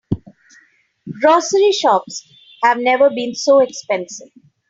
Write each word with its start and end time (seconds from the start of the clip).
Grocery 1.21 1.71
shops 1.73 2.27
have 2.63 2.79
never 2.79 3.11
been 3.11 3.35
so 3.35 3.59
expensive. 3.59 4.29